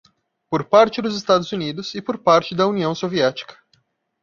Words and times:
por 0.49 0.63
parte 0.65 0.99
dos 0.99 1.15
Estados 1.15 1.51
Unidos 1.53 1.93
e 1.93 2.01
por 2.01 2.17
parte 2.17 2.55
da 2.55 2.65
União 2.65 2.95
Soviética. 2.95 3.55